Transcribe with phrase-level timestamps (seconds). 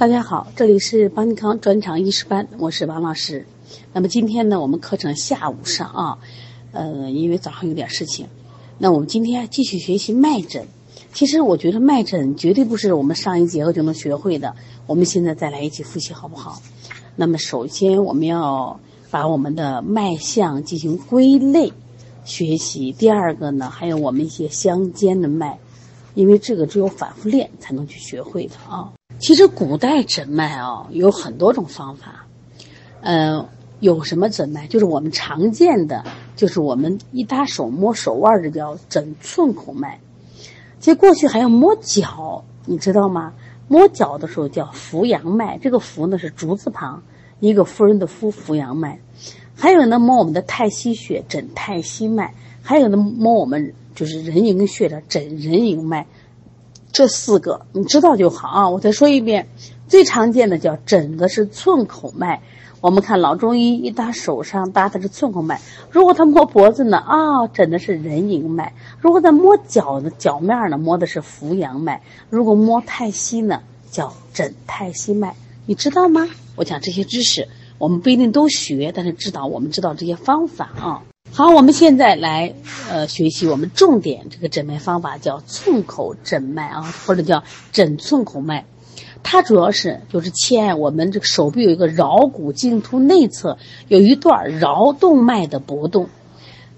[0.00, 3.44] 大家好，这里是邦尼康专场医师班，我是王老师。
[3.92, 6.18] 那么今天呢，我们课程下午上啊，
[6.72, 8.26] 呃，因为早上有点事情，
[8.78, 10.66] 那我们今天继续学习脉诊。
[11.12, 14.56] 其实我觉得脉诊绝对不是我们上一节课就能学会的。
[14.86, 16.62] 我们现在再来一起复习好不好？
[17.14, 18.80] 那么首先我们要
[19.10, 21.70] 把我们的脉象进行归类
[22.24, 22.90] 学习。
[22.92, 25.58] 第二个呢，还有我们一些相间的脉，
[26.14, 28.90] 因为这个只有反复练才能去学会的啊。
[29.30, 32.26] 其实古代诊脉啊有很多种方法，
[33.00, 34.66] 呃，有什么诊脉？
[34.66, 36.04] 就是我们常见的，
[36.34, 40.00] 就是我们一搭手摸手腕这叫诊寸口脉。
[40.80, 43.32] 其实过去还要摸脚，你知道吗？
[43.68, 47.00] 摸脚的时候叫扶阳脉，这个扶呢是竹字旁，
[47.38, 48.98] 一个夫人的夫，扶阳脉。
[49.54, 56.04] 还有呢摸我们的太溪穴，诊太溪脉；还有呢摸我们就是人迎穴的，诊人迎脉。
[56.92, 58.68] 这四个你知道就好啊！
[58.68, 59.48] 我再说一遍，
[59.88, 62.42] 最常见的叫诊的是寸口脉。
[62.80, 72.00] 我们看老中医一搭手上搭的是寸口脉，如果他摸脖子呢啊，诊的是人迎脉；如果他摸脚的脚面呢，摸的是扶阳脉；
[72.30, 75.34] 如果摸太溪呢，叫诊太溪脉。
[75.66, 76.26] 你知道吗？
[76.56, 77.46] 我讲这些知识，
[77.78, 81.02] 我们不一定都学，但是知道我们知道这些方法啊。
[81.32, 82.52] 好，我们现在来
[82.90, 88.66] 呃学习我们重点这个诊脉方法，叫寸口诊脉啊，或者叫诊寸口脉。
[89.22, 96.08] 它主要是就是切我们这个手臂有一个桡骨茎突内侧有一段桡动脉的搏动，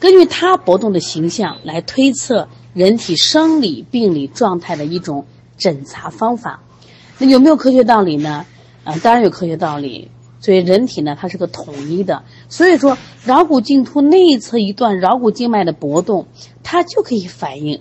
[0.00, 5.26] 根据它搏动的形象来推测人体生理病理状态的一种
[5.56, 6.60] 诊查方法。
[7.18, 8.44] 那有没有科学道理呢？
[8.82, 10.10] 啊，当然有科学道理。
[10.40, 12.24] 所以人体呢，它是个统一的。
[12.48, 12.96] 所以说，
[13.26, 16.26] 桡骨茎突内侧一段桡骨静脉的搏动，
[16.62, 17.80] 它就可以反映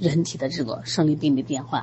[0.00, 1.82] 人体的这个生理病理变化。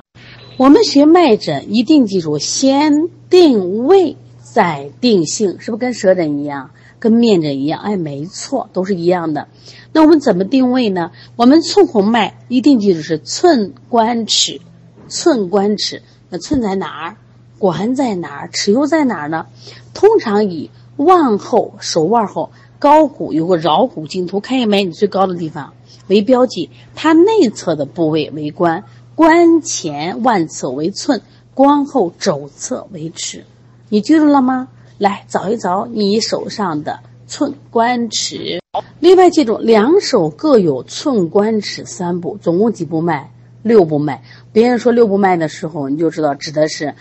[0.58, 7.80] 我们学脉诊一定记住，先定位再定性，是不是跟舌诊一样，跟面诊一样？
[7.80, 9.48] 哎，没错，都是一样的。
[9.92, 11.12] 那我们怎么定位呢？
[11.36, 14.60] 我们寸口脉一定记住是寸关尺，
[15.08, 16.02] 寸关尺。
[16.28, 17.16] 那寸在哪儿？
[17.58, 18.50] 关在哪儿？
[18.52, 19.46] 尺又在哪儿呢？
[19.94, 24.84] 通常以腕后、手腕后高骨有个桡骨茎突，看见没？
[24.84, 25.72] 你最高的地方
[26.06, 28.84] 为标记，它内侧的部位为关，
[29.14, 31.22] 关前腕侧为寸，
[31.54, 33.44] 关后肘侧为尺。
[33.88, 34.68] 你记住了吗？
[34.98, 38.60] 来找一找你手上的寸、关、尺。
[39.00, 43.32] 另外记住，两手各有寸、关、尺三步，总共几步脉？
[43.62, 44.22] 六步脉。
[44.52, 46.94] 别人说六步脉的时候，你就知道指的是。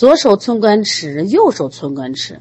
[0.00, 2.40] 左手寸关尺，右手寸关尺，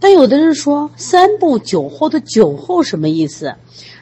[0.00, 3.56] 但有的人说三步九后的九后什么意思？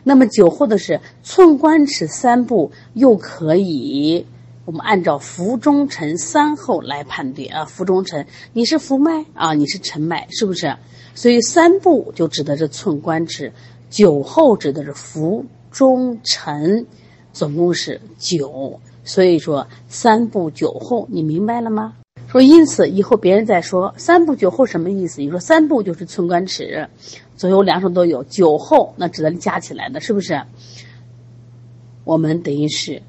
[0.05, 4.25] 那么九后的是寸关尺三步，又可以
[4.65, 7.65] 我们按照浮中沉三后来判别啊。
[7.65, 10.77] 浮中沉，你是浮脉啊，你是沉脉，是不是？
[11.17, 13.53] 所以三步就指的是寸关尺，
[13.91, 16.87] 九后指的是浮中沉，
[17.33, 18.79] 总共是九。
[19.03, 21.95] 所以说三步九后，你明白了吗？
[22.33, 25.21] 说，因此以后别人再说三步九后什么意思？
[25.21, 26.89] 你说三步就是寸关尺，
[27.37, 30.41] 左右两手都有；酒后那指的加起来的，是不是？
[32.05, 33.03] 我们等于是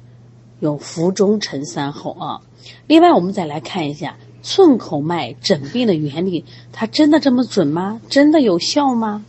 [0.60, 2.42] 有福中成三后啊。
[2.86, 8.02] 另外，我们再来看一下寸口脉诊病的原理，它真的这么准吗？
[8.10, 9.24] 真的有效吗？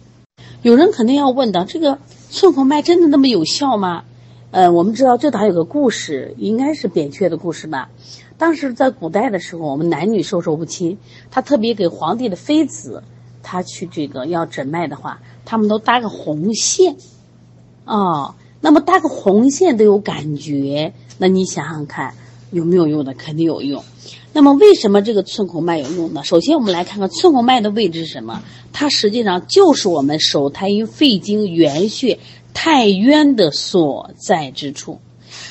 [0.61, 4.03] 有人肯定要问的，这个寸口脉真的那么有效吗？
[4.51, 7.89] 呃，我们知道这还有个故事，应该是扁鹊的故事吧。
[8.37, 10.97] 当时在古代的时候，我们男女授受不亲，
[11.31, 13.01] 他特别给皇帝的妃子，
[13.41, 16.97] 他去这个要诊脉的话，他们都搭个红线，
[17.85, 22.13] 哦，那么搭个红线都有感觉，那你想想看
[22.51, 23.13] 有没有用的？
[23.13, 23.83] 肯定有用。
[24.33, 26.21] 那么为什么这个寸口脉有用呢？
[26.25, 28.43] 首先我们来看看寸口脉的位置是什么？
[28.73, 32.19] 它实际上就是我们手太阴肺经原穴
[32.53, 34.99] 太渊的所在之处，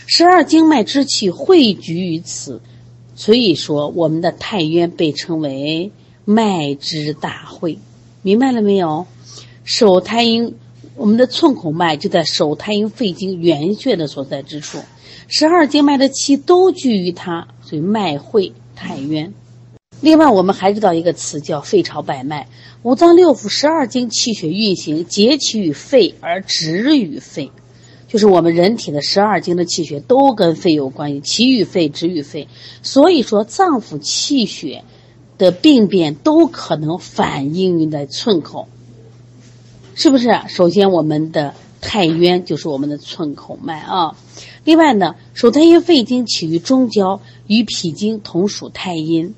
[0.06, 2.60] 十二经脉之气汇聚于此。
[3.14, 5.92] 所以说，我们的太渊被称为
[6.24, 7.78] 脉之大会，
[8.22, 9.06] 明白了没有？
[9.64, 10.56] 手太阴，
[10.96, 14.78] 我们的寸口脉就在手太阴肺经原穴的所在之处，
[15.28, 19.32] 十二经脉的气都聚于它，所以脉会太渊。
[20.00, 22.48] 另外，我们还知道一个词叫肺朝百脉，
[22.82, 27.50] 五脏六腑十二经气血运行，结起于肺而止于肺。
[28.14, 32.46] 就是我们人体的十二经的气血都跟肺有关系，起于肺，止于肺。
[32.80, 34.84] 所以说，脏腑气血
[35.36, 38.68] 的病变都可能反映于在寸口，
[39.96, 40.42] 是不是？
[40.46, 44.16] 首先，我们的太渊就是我们的寸口脉啊。
[44.62, 49.34] 另外呢，手太阴肺经起于中焦，与脾经同属太阴，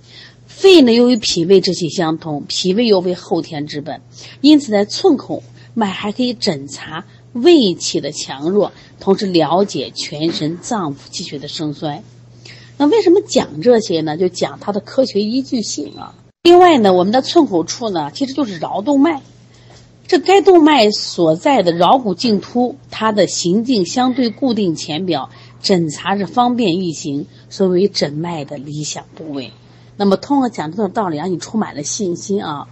[0.46, 4.02] 肺呢又与脾胃之气相通，脾胃又为后天之本，
[4.43, 5.43] 因此在寸口
[5.73, 7.06] 脉还可以诊查
[7.43, 12.03] 胃气的强弱，同时了解全身脏腑气血的盛衰。
[12.79, 14.17] 那为什么讲这些呢？
[14.17, 16.15] 就讲它的科学依据性啊。
[16.43, 19.23] 另外呢，我们的寸口处呢，其实就是桡动脉。
[20.06, 25.31] 这该动脉所在的桡骨茎突，它的行径相对固定浅表，
[25.61, 29.53] 诊查是方便易行，所以为诊脉的理想部位。
[29.97, 32.69] 那么，通过讲这种道理，让你充满了信心啊。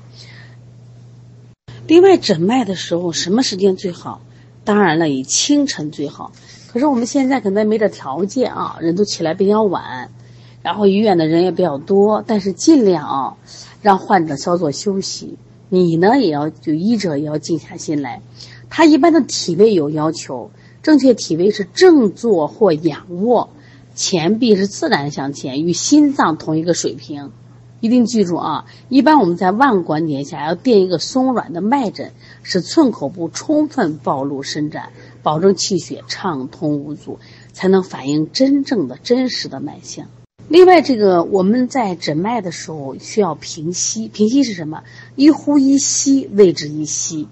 [1.88, 4.20] 另外，诊脉的时候，什么时间最好？
[4.64, 6.32] 当然了，以清晨最好。
[6.72, 10.11] 可是我们现在可能没这条件啊，人都起来比较晚，
[10.62, 13.37] 然后医院的人也比较多，但是尽量啊，
[13.82, 15.37] 让患者稍作休息。
[15.69, 18.22] 你呢也要就医者也要静下心来，
[18.70, 20.50] 他一般的体位有要求，
[20.82, 23.50] 正确体位是正坐或仰卧，
[23.94, 27.31] 前臂是自然向前，与心脏同一个水平。
[27.81, 28.65] 一定记住啊！
[28.88, 32.12] 一般我们在腕关节下要垫一个松软的脉枕，
[32.43, 34.91] 使寸口部充分暴露伸展，
[35.23, 37.19] 保证气血畅通无阻，
[37.53, 40.06] 才能反映真正的真实的脉象。
[40.49, 44.09] 另外，这个我们在诊脉的时候需要平息。
[44.09, 44.82] 平息是什么？
[45.15, 47.29] 一呼一吸谓之一吸。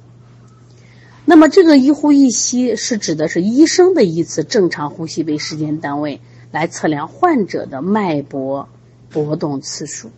[1.24, 8.68] 那么，这个一呼一吸是指的是医生的一次正常呼吸为时间单位，来测量患者的脉搏
[9.12, 10.10] 搏动次数。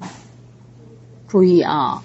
[1.28, 2.02] 注意啊，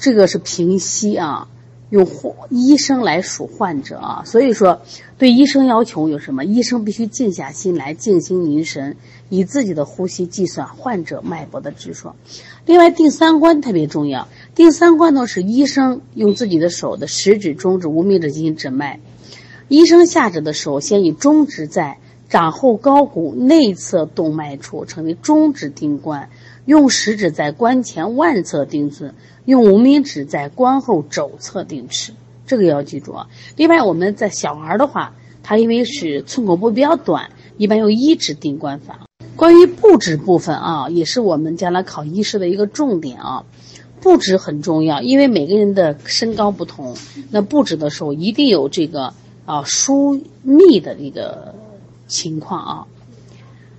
[0.00, 1.48] 这个是平息啊。
[1.90, 2.04] 用
[2.50, 4.82] 医生来数患者啊，所以说
[5.18, 6.44] 对医生要求有什么？
[6.44, 8.96] 医生必须静下心来，静心凝神，
[9.28, 12.10] 以自己的呼吸计算患者脉搏的指数。
[12.64, 14.26] 另外，定三关特别重要。
[14.56, 18.98] 定三关呢是医生用自己的手的食指、中指、无名指进行诊脉。
[19.68, 26.28] 医生下指的时候，先以中指在掌后高骨内侧动脉处，称为中指定关；
[26.64, 29.14] 用食指在关前腕侧定寸。
[29.44, 32.12] 用无名指在关后肘侧定尺，
[32.48, 33.28] 这个要记住啊。
[33.56, 35.14] 另外，我们在小孩的话，
[35.44, 39.06] 他因为是寸口部比较短，一般用一指定关法。
[39.36, 43.44] 关于布指部分啊，也是我们将来考医师的一个重点啊。
[44.00, 46.96] 布指很重要，因为每个人的身高不同，
[47.30, 49.14] 那布指的时候一定有这个
[49.44, 51.54] 啊疏密的这个
[52.06, 52.86] 情况啊。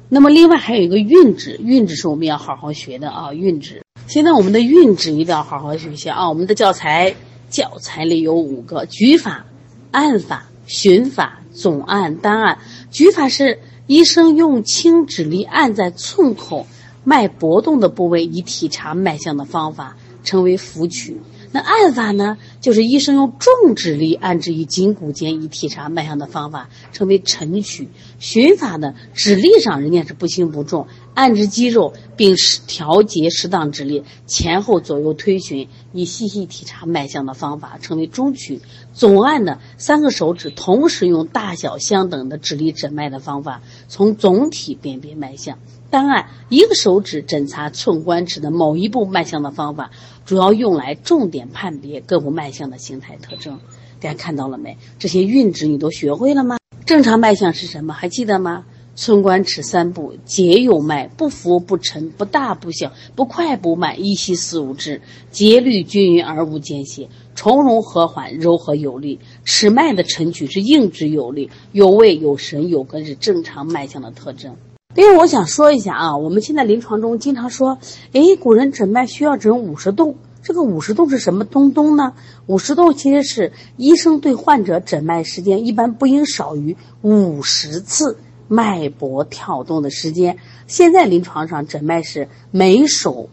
[0.09, 3.81] 那么，另外还有一个运指，运指是我们要好好学的啊，运指。
[4.07, 6.29] 现在我们的运指一定要好好学习啊！
[6.29, 7.13] 我们的教材
[7.49, 9.45] 教材里有五个举法、
[9.91, 12.57] 按法、循法、总按、单按。
[12.89, 16.65] 举法是医生用轻指力按在寸口
[17.03, 19.97] 脉搏动的部位以体察脉象的方法，
[20.27, 21.15] 称为浮取。
[21.53, 27.87] 那按法呢，就是医生用重指力按置于筋骨间以体察脉象的方法，称为沉取。
[28.19, 32.35] 循法呢，指力上人家是不轻不重，按之肌肉并
[32.67, 38.61] 调节适当指力，前后左右推寻以细细体察脉象的方法，称为中取。
[38.93, 45.57] 总按的，三个手指同时用大小相等的指力诊脉的方法，从总体辨别脉象。
[45.89, 49.91] 单按一个手指诊查寸关尺的某一部脉象的方法，
[50.25, 53.59] 主要用来重点判别各部脉象的形态特征。
[53.99, 54.77] 大家看到了没？
[54.99, 56.57] 这些运指你都学会了吗？
[56.85, 57.93] 正常脉象是什么？
[57.93, 58.65] 还记得吗？
[58.97, 69.19] 寸关尺三步，皆有脉，不浮不沉，不大不小，不快不慢，一息四五之，节律均匀而无间歇，从容和缓，柔和有力。
[69.45, 74.55] 尺脉的沉取是硬直有力，有位有神有根，是正常脉象的特征。
[74.95, 77.77] 另外，我想说一下啊，我们现在临床中经常说，
[78.13, 80.15] 哎，古人诊脉需要诊五十动。
[80.41, 82.13] 这个五十动是什么东东呢？
[82.47, 90.37] 五十动其实是医生对患者诊脉时间一般不应少于五十次脉搏跳动的时间。
[90.67, 93.29] 现在临床上诊脉是每手，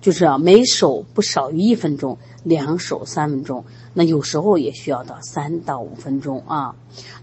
[0.00, 6.74] 就是啊，每手不少于一分钟，两手三分钟，那有时候也需要到三到五分钟啊。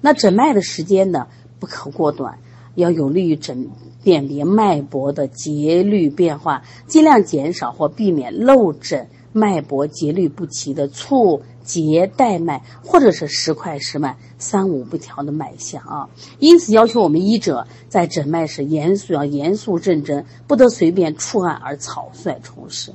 [0.01, 1.27] 那诊脉的时间呢，
[1.59, 2.39] 不可过短。
[2.75, 3.69] 要有利于诊
[4.03, 16.09] 辨别脉搏的节律变化，尽量减少或避免漏诊脉搏节律不齐的促节带脉，或者是时快时慢、三五不调的脉象啊。
[16.39, 22.93] 因此，要求我们医者在诊脉时严肃要严肃认真，不得随便触按而草率从事。